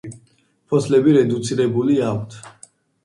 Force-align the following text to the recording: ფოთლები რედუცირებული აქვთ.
ფოთლები 0.71 1.13
რედუცირებული 1.17 1.99
აქვთ. 2.09 2.41